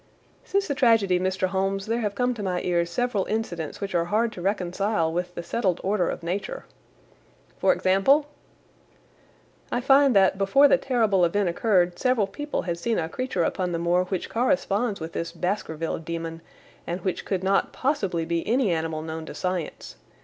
"Since 0.43 0.67
the 0.67 0.73
tragedy, 0.73 1.19
Mr. 1.19 1.49
Holmes, 1.49 1.85
there 1.85 1.99
have 2.01 2.15
come 2.15 2.33
to 2.33 2.41
my 2.41 2.59
ears 2.63 2.89
several 2.89 3.25
incidents 3.25 3.79
which 3.79 3.93
are 3.93 4.05
hard 4.05 4.31
to 4.31 4.41
reconcile 4.41 5.13
with 5.13 5.35
the 5.35 5.43
settled 5.43 5.79
order 5.83 6.09
of 6.09 6.23
Nature." 6.23 6.65
"For 7.59 7.71
example?" 7.71 8.25
"I 9.71 9.79
find 9.79 10.15
that 10.15 10.39
before 10.39 10.67
the 10.67 10.79
terrible 10.79 11.23
event 11.23 11.49
occurred 11.49 11.99
several 11.99 12.25
people 12.25 12.63
had 12.63 12.79
seen 12.79 12.97
a 12.97 13.07
creature 13.07 13.43
upon 13.43 13.73
the 13.73 13.77
moor 13.77 14.05
which 14.05 14.27
corresponds 14.27 14.99
with 14.99 15.13
this 15.13 15.31
Baskerville 15.31 15.99
demon, 15.99 16.41
and 16.87 17.01
which 17.01 17.23
could 17.23 17.43
not 17.43 17.71
possibly 17.71 18.25
be 18.25 18.43
any 18.47 18.71
animal 18.71 19.03
known 19.03 19.27
to 19.27 19.35
science. 19.35 19.97